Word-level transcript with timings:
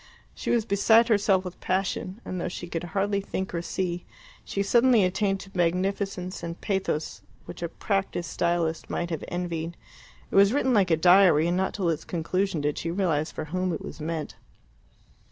She 0.33 0.49
was 0.49 0.65
beside 0.65 1.09
herself 1.09 1.45
with 1.45 1.59
passion, 1.59 2.21
and 2.25 2.41
though 2.41 2.47
she 2.47 2.67
could 2.67 2.85
hardly 2.85 3.21
think 3.21 3.53
or 3.53 3.61
see, 3.61 4.03
she 4.43 4.63
suddenly 4.63 5.03
attained 5.03 5.39
to 5.41 5.51
magnificence 5.53 6.41
and 6.41 6.59
pathos 6.59 7.21
which 7.45 7.61
a 7.61 7.69
practised 7.69 8.31
stylist 8.31 8.89
might 8.89 9.11
have 9.11 9.23
envied. 9.27 9.77
It 10.31 10.35
was 10.35 10.53
written 10.53 10.73
like 10.73 10.89
a 10.89 10.97
diary, 10.97 11.45
and 11.47 11.55
not 11.55 11.75
till 11.75 11.87
its 11.89 12.03
conclusion 12.03 12.61
did 12.61 12.79
she 12.79 12.89
realize 12.89 13.31
for 13.31 13.45
whom 13.53 13.71
it 13.73 13.85
was 13.85 14.01
meant. 14.01 14.37